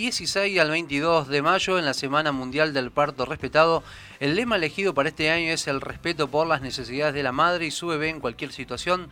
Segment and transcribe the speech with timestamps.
[0.00, 3.82] 16 al 22 de mayo, en la Semana Mundial del Parto Respetado,
[4.18, 7.66] el lema elegido para este año es el respeto por las necesidades de la madre
[7.66, 9.10] y su bebé en cualquier situación.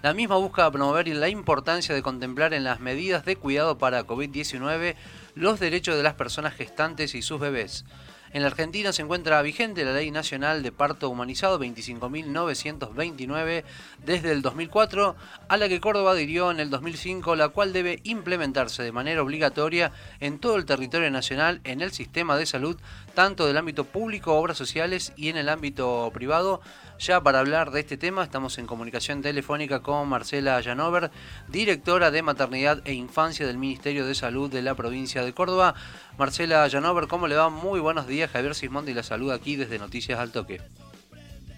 [0.00, 4.94] La misma busca promover la importancia de contemplar en las medidas de cuidado para COVID-19
[5.34, 7.84] los derechos de las personas gestantes y sus bebés.
[8.32, 13.64] En la Argentina se encuentra vigente la Ley Nacional de Parto Humanizado 25.929
[14.06, 15.16] desde el 2004,
[15.48, 19.90] a la que Córdoba adhirió en el 2005, la cual debe implementarse de manera obligatoria
[20.20, 22.76] en todo el territorio nacional en el sistema de salud,
[23.14, 26.60] tanto del ámbito público, obras sociales y en el ámbito privado.
[27.00, 31.10] Ya para hablar de este tema estamos en comunicación telefónica con Marcela Llanover,
[31.48, 35.74] directora de Maternidad e Infancia del Ministerio de Salud de la provincia de Córdoba.
[36.20, 37.48] Marcela Llanover, ¿cómo le va?
[37.48, 38.30] Muy buenos días.
[38.30, 40.60] Javier Sismondi la saluda aquí desde Noticias al Toque.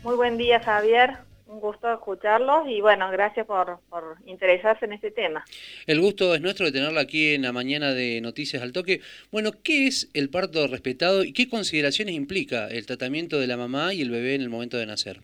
[0.04, 1.16] Muy buen día, Javier.
[1.48, 3.80] Un gusto escucharlos y bueno, gracias por,
[4.24, 5.44] interesarse en este tema.
[5.88, 9.00] El gusto es nuestro de tenerla aquí en la mañana de Noticias al Toque.
[9.32, 13.94] Bueno, ¿qué es el parto respetado y qué consideraciones implica el tratamiento de la mamá
[13.94, 15.22] y el bebé en el momento de nacer?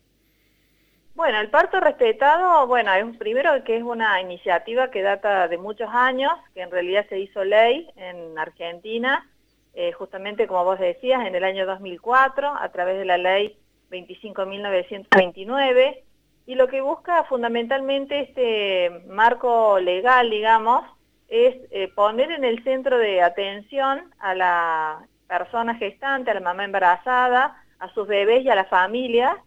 [1.19, 5.57] Bueno, el parto respetado, bueno, es un, primero que es una iniciativa que data de
[5.57, 9.29] muchos años, que en realidad se hizo ley en Argentina,
[9.73, 13.57] eh, justamente como vos decías, en el año 2004, a través de la ley
[13.91, 16.03] 25.929,
[16.45, 20.85] y lo que busca fundamentalmente este marco legal, digamos,
[21.27, 26.63] es eh, poner en el centro de atención a la persona gestante, a la mamá
[26.63, 29.37] embarazada, a sus bebés y a la familia,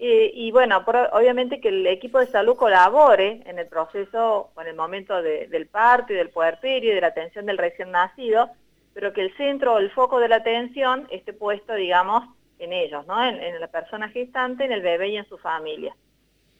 [0.00, 5.20] y bueno, obviamente que el equipo de salud colabore en el proceso, en el momento
[5.20, 8.48] del parto y del puerperio y de la atención del recién nacido,
[8.94, 12.24] pero que el centro o el foco de la atención esté puesto, digamos,
[12.58, 13.24] en ellos, ¿no?
[13.24, 15.94] En, la persona gestante, en el bebé y en su familia.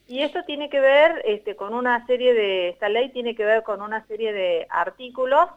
[0.06, 3.62] Y esto tiene que ver este, con una serie de, esta ley tiene que ver
[3.62, 5.48] con una serie de artículos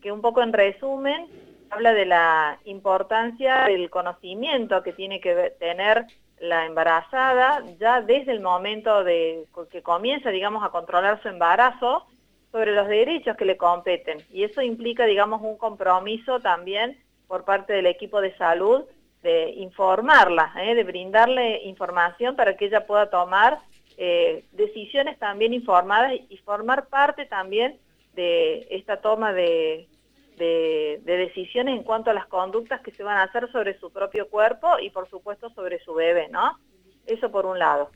[0.00, 1.26] que un poco en resumen
[1.70, 6.06] habla de la importancia del conocimiento que tiene que tener
[6.40, 12.06] la embarazada ya desde el momento de que comienza, digamos, a controlar su embarazo
[12.52, 14.18] sobre los derechos que le competen.
[14.30, 18.84] Y eso implica, digamos, un compromiso también por parte del equipo de salud
[19.22, 20.74] de informarla, ¿eh?
[20.74, 23.58] de brindarle información para que ella pueda tomar
[23.96, 27.78] eh, decisiones también informadas y formar parte también
[28.14, 29.88] de esta toma de,
[30.36, 34.28] de, decisiones en cuanto a las conductas que se van a hacer sobre su propio
[34.28, 36.58] cuerpo y por supuesto sobre su bebé, ¿no?
[37.06, 37.90] Eso por un lado.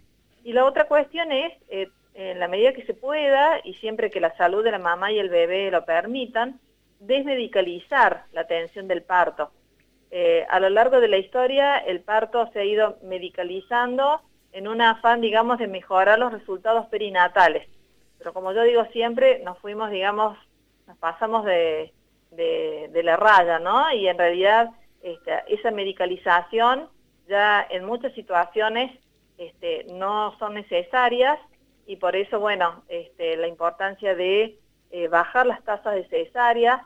[0.44, 4.20] Y la otra cuestión es, eh, en la medida que se pueda y siempre que
[4.20, 6.58] la salud de la mamá y el bebé lo permitan,
[6.98, 9.50] desmedicalizar la atención del parto.
[10.10, 14.20] Eh, a lo largo de la historia el parto se ha ido medicalizando
[14.52, 17.68] en un afán, digamos, de mejorar los resultados perinatales.
[18.18, 20.36] Pero como yo digo siempre, nos fuimos, digamos,
[20.86, 21.92] nos pasamos de,
[22.30, 23.92] de, la raya, ¿no?
[23.92, 24.70] Y en realidad
[25.02, 26.88] este, esa medicalización
[27.28, 28.92] ya en muchas situaciones
[29.38, 31.38] este, no son necesarias
[31.86, 34.58] y por eso, bueno, este, la importancia de
[34.90, 36.82] eh, bajar las tasas de cesáreas,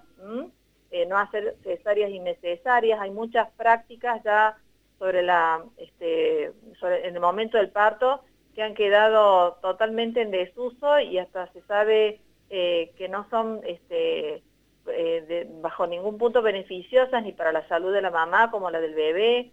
[0.90, 4.56] eh, no hacer cesáreas innecesarias, hay muchas prácticas ya
[4.98, 5.62] sobre la,
[6.00, 8.22] en el momento del parto
[8.54, 14.42] que han quedado totalmente en desuso y hasta se sabe eh, que no son este,
[14.86, 18.94] eh, bajo ningún punto beneficiosas ni para la salud de la mamá como la del
[18.94, 19.50] bebé,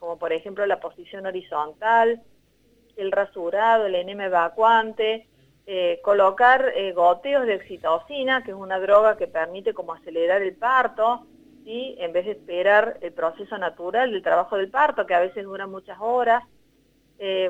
[0.00, 2.22] como por ejemplo la posición horizontal,
[2.96, 5.28] el rasurado, el enema evacuante,
[5.66, 10.56] eh, colocar eh, goteos de oxitocina, que es una droga que permite como acelerar el
[10.56, 11.26] parto,
[11.64, 15.44] y en vez de esperar el proceso natural del trabajo del parto, que a veces
[15.44, 16.42] dura muchas horas.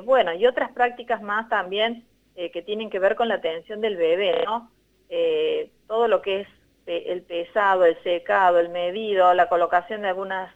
[0.05, 2.05] bueno, y otras prácticas más también
[2.37, 4.71] que tienen que ver con la atención del bebé, ¿no?
[5.89, 6.49] todo lo que es
[6.87, 10.55] el pesado, el secado, el medido, la colocación de algunas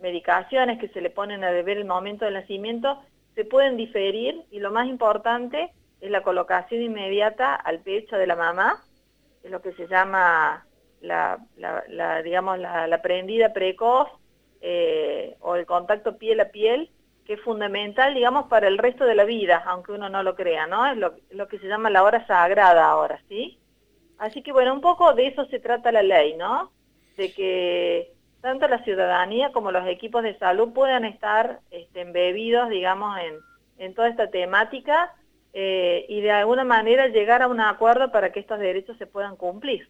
[0.00, 3.02] medicaciones que se le ponen a beber el momento del nacimiento,
[3.34, 8.36] se pueden diferir y lo más importante es la colocación inmediata al pecho de la
[8.36, 8.82] mamá,
[9.42, 10.66] es lo que se llama
[11.00, 11.38] la,
[12.22, 14.08] digamos, la, prendida precoz
[14.60, 16.90] eh, o el contacto piel a piel,
[17.24, 20.66] que es fundamental, digamos, para el resto de la vida, aunque uno no lo crea,
[20.66, 20.86] ¿no?
[20.86, 23.58] Es lo, lo que se llama la hora sagrada ahora, ¿sí?
[24.24, 26.70] Así que bueno, un poco de eso se trata la ley, ¿no?
[27.18, 28.10] De que
[28.40, 33.18] tanto la ciudadanía como los equipos de salud puedan estar este, embebidos, digamos,
[33.76, 35.14] en, toda esta temática
[35.52, 39.36] eh, y de alguna manera llegar a un acuerdo para que estos derechos se puedan
[39.36, 39.86] cumplir.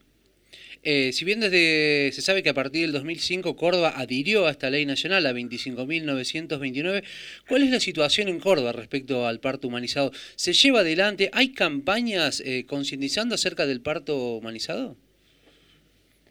[0.86, 4.69] Eh, si bien desde se sabe que a partir del 2005 Córdoba adhirió a esta
[4.69, 7.04] ley nacional, a 25.929,
[7.48, 10.10] ¿cuál es la situación en Córdoba respecto al parto humanizado?
[10.36, 11.31] ¿Se lleva adelante?
[11.32, 14.96] ¿Hay campañas eh, concientizando acerca del parto humanizado?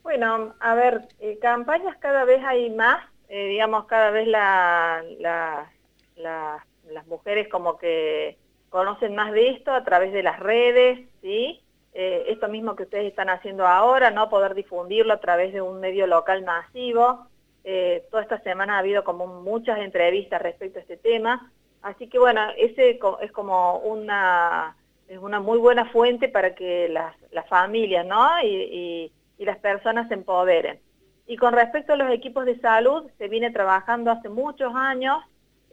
[0.03, 5.03] Bueno, a ver, eh, campañas cada vez hay más, eh, digamos, cada vez la,
[6.19, 8.37] las mujeres como que
[8.69, 11.62] conocen más de esto a través de las redes, ¿sí?
[11.93, 14.29] Eh, esto mismo que ustedes están haciendo ahora, ¿no?
[14.29, 17.27] Poder difundirlo a través de un medio local masivo.
[17.63, 21.51] Eh, toda esta semana ha habido como muchas entrevistas respecto a este tema.
[21.81, 24.75] Así que bueno, ese es como una,
[25.07, 28.41] es una muy buena fuente para que las, las familias, ¿no?
[28.43, 30.79] Y, y las personas se empoderen.
[31.27, 35.23] Y con respecto a los equipos de salud, se viene trabajando hace muchos años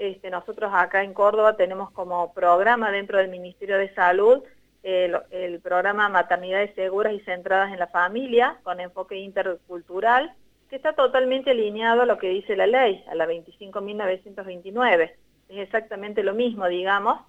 [0.00, 4.43] este, nosotros acá en Córdoba tenemos como programa dentro del Ministerio de Salud
[4.82, 10.34] el, programa Maternidades Seguras y Centradas en la Familia, con enfoque intercultural,
[10.68, 15.12] que está totalmente alineado a lo que dice la ley, a la 25.929.
[15.48, 17.20] Es exactamente lo mismo, digamos,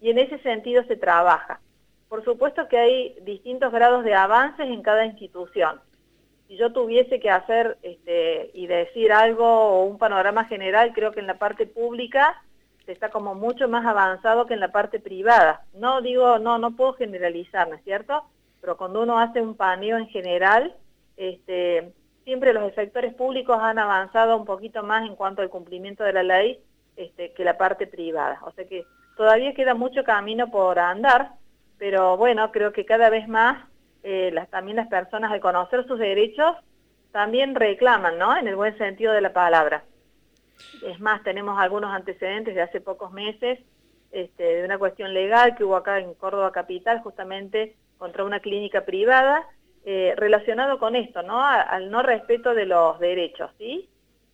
[0.00, 1.60] y en ese sentido se trabaja.
[2.08, 5.80] Por supuesto que hay distintos grados de avances en cada institución
[6.48, 11.20] si yo tuviese que hacer este, y decir algo o un panorama general, creo que
[11.20, 12.42] en la parte pública
[12.92, 15.62] está como mucho más avanzado que en la parte privada.
[15.74, 18.24] No digo, no, no puedo generalizar, ¿no es cierto?
[18.60, 20.74] Pero cuando uno hace un paneo en general,
[21.16, 21.92] este,
[22.24, 26.22] siempre los efectores públicos han avanzado un poquito más en cuanto al cumplimiento de la
[26.22, 26.60] ley
[26.96, 28.40] este, que la parte privada.
[28.42, 28.84] O sea que
[29.16, 31.32] todavía queda mucho camino por andar,
[31.78, 33.68] pero bueno, creo que cada vez más
[34.02, 36.56] eh, las, también las personas al conocer sus derechos
[37.12, 38.36] también reclaman, ¿no?
[38.36, 39.84] En el buen sentido de la palabra.
[40.82, 43.58] Es más, tenemos algunos antecedentes de hace pocos meses
[44.12, 48.84] este, de una cuestión legal que hubo acá en Córdoba Capital, justamente contra una clínica
[48.84, 49.46] privada,
[49.84, 51.44] eh, relacionado con esto, ¿no?
[51.44, 53.88] al no respeto de los derechos, ¿sí?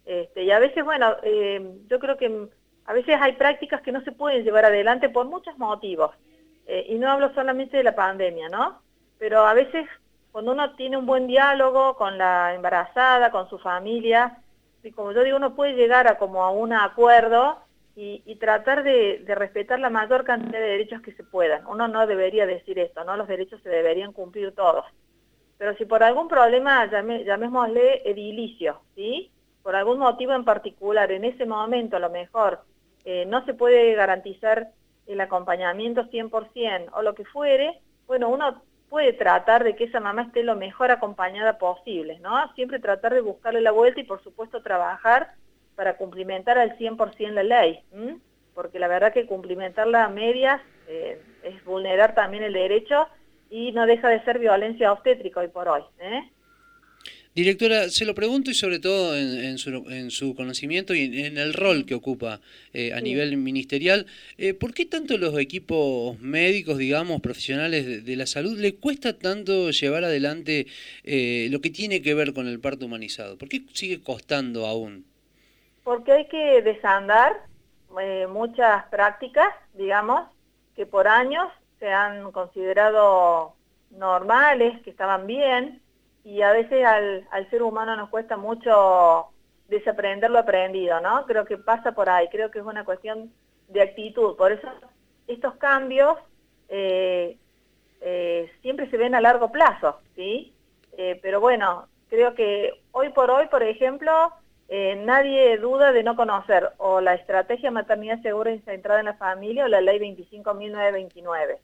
[0.04, 2.48] Este, y a veces, bueno, eh, yo creo que
[2.86, 6.10] a veces hay prácticas que no se pueden llevar adelante por muchos motivos.
[6.66, 8.80] y no hablo solamente de la pandemia, ¿no?
[9.22, 9.86] pero a veces
[10.32, 14.42] cuando uno tiene un buen diálogo con la embarazada, con su familia,
[14.90, 17.58] como yo digo, uno puede llegar a como a un acuerdo
[17.94, 21.67] y, tratar de, respetar la mayor cantidad de derechos que se puedan.
[21.67, 23.17] Uno no debería decir esto, ¿no?
[23.17, 24.84] Los derechos se deberían cumplir todos.
[25.58, 29.31] Pero si por algún problema, llamémosle edilicio, ¿sí?
[29.62, 32.62] Por algún motivo en particular, en ese momento a lo mejor
[33.05, 34.70] eh, no se puede garantizar
[35.06, 38.62] el acompañamiento 100% o lo que fuere, bueno, uno
[38.93, 42.53] puede tratar de que esa mamá esté lo mejor acompañada posible, ¿no?
[42.53, 45.33] Siempre tratar de buscarle la vuelta y por supuesto trabajar
[45.77, 47.81] para cumplimentar al 100% la ley,
[48.53, 53.09] porque la verdad que cumplimentarla a medias eh, es vulnerar también el derecho
[53.49, 55.85] y no deja de ser violencia obstétrica hoy por hoy.
[55.99, 56.31] ¿eh?
[57.34, 61.94] Directora, se lo pregunto y sobre todo en, su, conocimiento y en, el rol que
[61.94, 62.40] ocupa
[62.75, 64.06] eh, a nivel ministerial,
[64.37, 69.70] eh, ¿por qué tanto los equipos médicos, digamos, profesionales de, la salud, le cuesta tanto
[69.70, 70.67] llevar adelante
[71.05, 73.38] eh, lo que tiene que ver con el parto humanizado?
[73.38, 75.06] ¿Por qué sigue costando aún?
[75.84, 77.32] Porque hay que desandar
[78.29, 80.29] muchas prácticas, digamos,
[80.76, 81.49] que por años
[81.79, 83.55] se han considerado
[83.90, 85.81] normales, que estaban bien,
[86.24, 89.26] y a veces al, ser humano nos cuesta mucho
[89.69, 91.24] desaprender lo aprendido, ¿no?
[91.26, 93.32] Creo que pasa por ahí, creo que es una cuestión
[93.69, 94.69] de actitud, por eso
[95.26, 96.16] estos cambios
[96.69, 97.36] eh,
[98.00, 100.52] eh, siempre se ven a largo plazo, ¿sí?
[100.96, 104.32] Eh, pero bueno, creo que hoy por hoy, por ejemplo,
[105.04, 109.67] nadie duda de no conocer o la estrategia maternidad segura y centrada en la familia
[109.67, 111.58] o la ley 25.929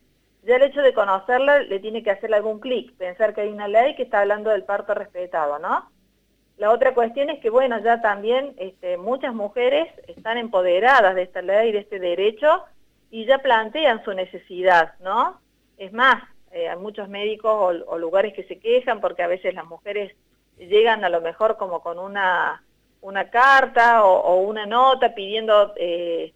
[0.48, 3.68] ya el hecho de conocerla le tiene que hacerle algún clic, pensar que hay una
[3.68, 5.90] ley que está hablando del parto respetado, ¿no?
[6.56, 11.42] La otra cuestión es que, bueno, ya también este, muchas mujeres están empoderadas de esta
[11.42, 12.64] ley, de este derecho,
[13.10, 15.38] y ya plantean su necesidad, ¿no?
[15.76, 19.66] Es más, eh, hay muchos médicos o, lugares que se quejan porque a veces las
[19.66, 20.16] mujeres
[20.56, 22.64] llegan a lo mejor como con una,
[23.02, 26.32] una carta o, una nota pidiendo eh,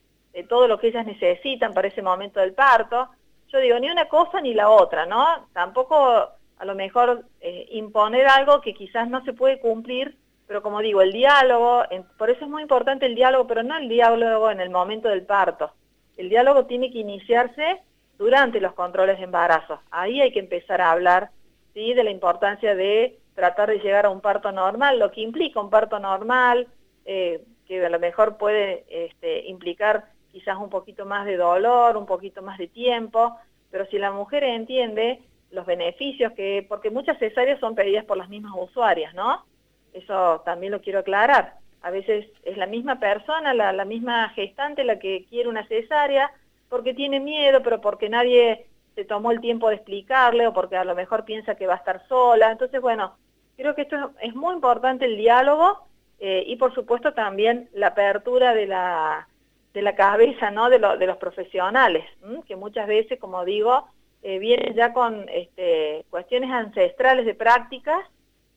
[0.50, 3.08] todo lo que ellas necesitan para ese momento del parto,
[3.52, 5.48] yo digo, ni una cosa ni la otra, ¿no?
[5.52, 10.16] Tampoco a lo mejor eh, imponer algo que quizás no se puede cumplir,
[10.46, 11.82] pero como digo, el diálogo,
[12.16, 15.24] por eso es muy importante el diálogo, pero no el diálogo en el momento del
[15.24, 15.72] parto.
[16.16, 17.80] El diálogo tiene que iniciarse
[18.18, 19.80] durante los controles de embarazo.
[19.90, 21.30] Ahí hay que empezar a hablar
[21.74, 21.94] ¿sí?
[21.94, 25.70] de la importancia de tratar de llegar a un parto normal, lo que implica un
[25.70, 26.68] parto normal,
[27.04, 32.06] eh, que a lo mejor puede este, implicar quizás un poquito más de dolor, un
[32.06, 33.36] poquito más de tiempo,
[33.70, 35.20] pero si la mujer entiende
[35.50, 39.44] los beneficios que, porque muchas cesáreas son pedidas por las mismas usuarias, ¿no?
[39.92, 41.54] Eso también lo quiero aclarar.
[41.82, 46.32] A veces es la misma persona, la, misma gestante la que quiere una cesárea,
[46.68, 50.84] porque tiene miedo, pero porque nadie se tomó el tiempo de explicarle o porque a
[50.84, 52.50] lo mejor piensa que va a estar sola.
[52.50, 53.16] Entonces, bueno,
[53.56, 55.86] Creo que esto es muy importante el diálogo
[56.18, 59.28] eh, y por supuesto también la apertura de la,
[59.72, 60.68] de la cabeza ¿no?
[60.68, 62.04] de, de los profesionales,
[62.46, 63.86] que muchas veces, como digo,
[64.22, 67.98] eh, vienen ya con este, cuestiones ancestrales de prácticas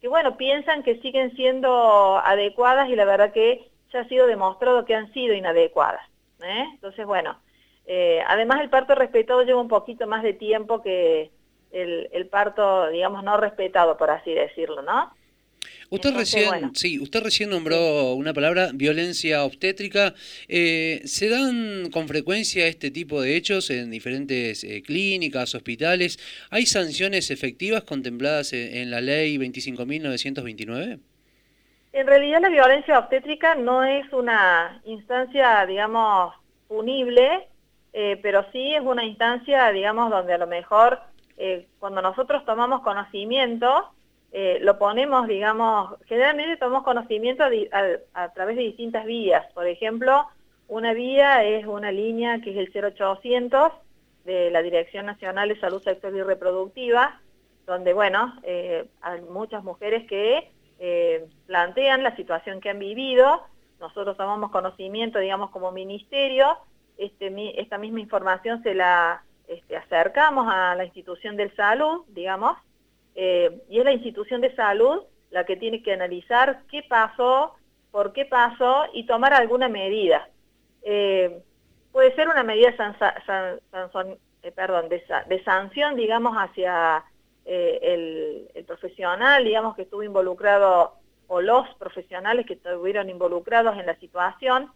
[0.02, 4.86] que, bueno, piensan que siguen siendo adecuadas y la verdad que ya ha sido demostrado
[4.86, 6.02] que han sido inadecuadas.
[6.44, 6.66] ¿eh?
[6.74, 7.40] Entonces, bueno,
[7.88, 11.32] eh, además el parto respetado lleva un poquito más de tiempo que
[11.72, 15.12] el, el parto, digamos, no respetado, por así decirlo, ¿no?
[15.96, 20.14] Usted recién, sí, usted recién nombró una palabra, violencia obstétrica.
[20.50, 26.20] Eh, ¿Se dan con frecuencia este tipo de hechos en diferentes eh, clínicas, hospitales?
[26.52, 31.00] ¿Hay sanciones efectivas contempladas en, la ley 25.929?
[31.94, 36.34] En realidad la violencia obstétrica no es una instancia, digamos,
[36.68, 37.48] punible,
[37.94, 41.00] eh, pero sí es una instancia, digamos, donde a lo mejor
[41.80, 43.92] cuando nosotros tomamos conocimiento,
[44.38, 47.46] eh, lo ponemos, digamos, generalmente tomamos conocimiento
[48.14, 49.46] a, través de distintas vías.
[49.54, 50.28] Por ejemplo,
[50.68, 53.72] una vía es una línea que es el 0800
[54.26, 57.22] de la Dirección Nacional de Salud Sexual y Reproductiva,
[57.66, 63.42] donde, bueno, eh, hay muchas mujeres que eh, plantean la situación que han vivido.
[63.80, 66.58] Nosotros tomamos conocimiento, digamos, como ministerio,
[66.98, 72.58] este, esta misma información se la este, acercamos a la institución del salud, digamos,
[73.16, 77.56] eh, y es la institución de salud la que tiene que analizar qué pasó,
[77.92, 80.30] por qué pasó y tomar alguna medida.
[80.84, 81.42] Eh,
[81.92, 83.60] puede ser una medida eh,
[85.28, 87.04] de, sanción, digamos, hacia
[87.46, 90.94] el, el, profesional, digamos, que estuvo involucrado,
[91.28, 94.72] o los profesionales que estuvieron involucrados en la situación,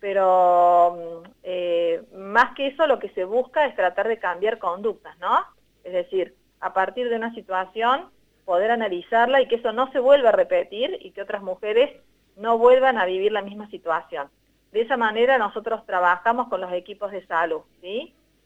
[0.00, 5.44] pero mm, más que eso lo que se busca es tratar de cambiar conductas, ¿no?
[5.84, 8.10] Es decir, a partir de una situación,
[8.44, 11.90] poder analizarla y que eso no se vuelva a repetir y que otras mujeres
[12.36, 14.28] no vuelvan a vivir la misma situación.
[14.72, 17.62] De esa manera nosotros trabajamos con los equipos de salud.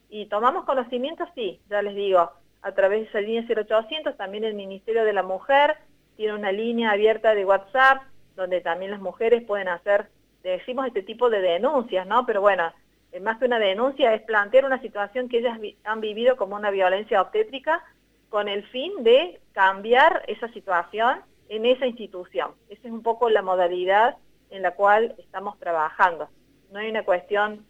[0.09, 2.31] Y tomamos conocimiento, sí, ya les digo,
[2.63, 5.77] a través de esa línea 0800, también el Ministerio de la Mujer
[6.17, 8.03] tiene una línea abierta de WhatsApp,
[8.37, 10.09] donde también las mujeres pueden hacer,
[10.43, 12.25] decimos este tipo de denuncias, ¿no?
[12.27, 12.73] Pero bueno,
[13.13, 16.71] eh, más que una denuncia es plantear una situación que ellas han vivido como una
[16.71, 17.83] violencia obstétrica
[18.33, 21.21] con el fin de cambiar esa situación
[21.51, 22.53] en esa institución.
[22.71, 24.17] Esa es un poco la modalidad
[24.51, 26.31] en la cual estamos trabajando.
[26.73, 27.67] No hay una cuestión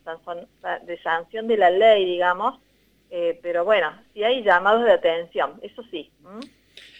[0.87, 2.61] de sanción de la ley, digamos,
[3.11, 6.12] eh, pero bueno, sí hay llamados de atención, eso sí.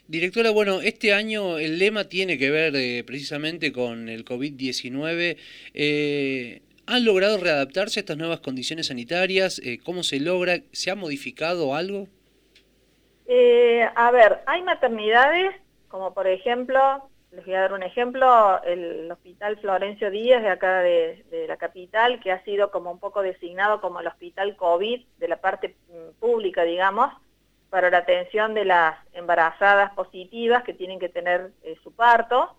[0.09, 5.37] Directora, bueno, este año el lema tiene que ver eh, precisamente con el COVID-19.
[5.73, 9.63] Eh, ¿Han logrado readaptarse a estas nuevas condiciones sanitarias?
[9.85, 10.63] ¿Cómo se logra?
[10.73, 12.09] ¿Se ha modificado algo?
[13.27, 15.55] Eh, a ver, hay maternidades,
[15.89, 20.81] como por ejemplo, les voy a dar un ejemplo, el Hospital Florencio Díaz de acá
[20.81, 25.29] de, la capital, que ha sido como un poco designado como el Hospital COVID de
[25.29, 27.13] la parte mm, pública, digamos,
[27.71, 32.55] para la atención de las embarazadas positivas que tienen que tener eh, su parto.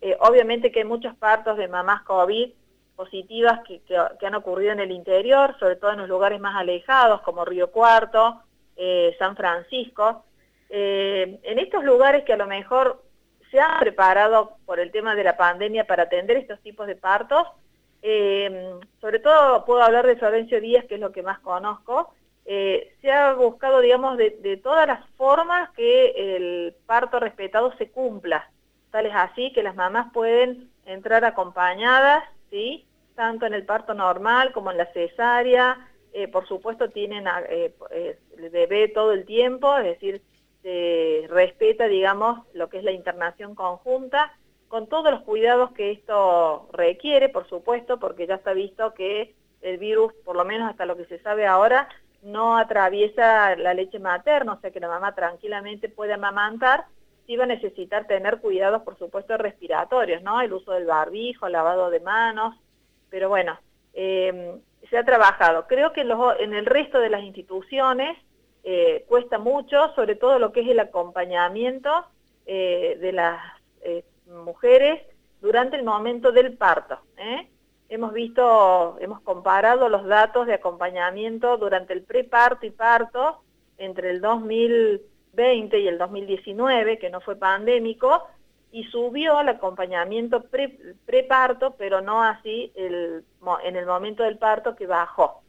[0.00, 2.52] Eh, obviamente que hay muchos partos de mamás COVID
[2.94, 7.22] positivas que, que han ocurrido en el interior, sobre todo en los lugares más alejados,
[7.22, 8.40] como Río Cuarto,
[8.84, 10.24] eh, San Francisco,
[10.68, 13.00] eh, en estos lugares que a lo mejor
[13.48, 17.46] se han preparado por el tema de la pandemia para atender estos tipos de partos,
[18.02, 22.12] eh, sobre todo puedo hablar de Florencio Díaz, que es lo que más conozco,
[22.44, 28.50] se ha buscado, digamos, de, de, todas las formas que el parto respetado se cumpla.
[28.90, 32.84] Tal es así que las mamás pueden entrar acompañadas, ¿sí?
[33.14, 38.18] tanto en el parto normal como en la cesárea, eh, por supuesto tienen eh, eh,
[38.36, 40.22] el bebé todo el tiempo, es decir,
[40.62, 44.36] se respeta, digamos, lo que es la internación conjunta,
[44.68, 49.78] con todos los cuidados que esto requiere, por supuesto, porque ya está visto que el
[49.78, 51.88] virus, por lo menos hasta lo que se sabe ahora,
[52.22, 56.84] no atraviesa la leche materna, o sea que la mamá tranquilamente puede amamantar,
[57.26, 60.40] sí va a necesitar tener cuidados, por supuesto, respiratorios, ¿no?
[60.40, 62.54] El uso del barbijo, lavado de manos,
[63.10, 63.58] pero bueno,
[63.94, 64.58] eh,
[64.92, 65.66] se ha trabajado.
[65.68, 68.14] Creo que en, el resto de las instituciones
[68.62, 72.04] eh, cuesta mucho, sobre todo lo que es el acompañamiento
[72.44, 73.40] eh, de las
[73.80, 75.00] eh, mujeres
[75.40, 76.98] durante el momento del parto.
[77.88, 83.40] Hemos visto, hemos comparado los datos de acompañamiento durante el preparto y parto
[83.78, 88.28] entre el 2020 y el 2019, que no fue pandémico,
[88.72, 90.44] y subió el acompañamiento
[91.04, 93.22] preparto, pero no así el,
[93.62, 95.42] en el momento del parto que bajó.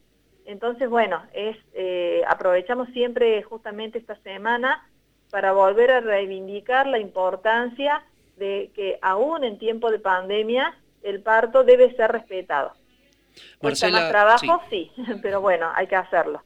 [0.46, 4.86] Entonces, bueno, es, eh, aprovechamos siempre justamente esta semana
[5.32, 8.03] para volver a reivindicar la importancia
[8.36, 12.74] de que aún en tiempo de pandemia el parto debe ser respetado.
[13.62, 14.92] Marcela, más trabajo, sí.
[15.22, 16.44] pero bueno, hay que hacerlo.